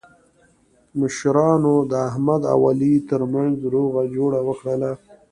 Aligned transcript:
مشرانو 0.99 1.75
د 1.89 1.93
احمد 2.09 2.41
او 2.53 2.59
علي 2.69 2.93
ترمنځ 3.09 3.57
روغه 3.73 4.39
وکړله. 4.47 4.91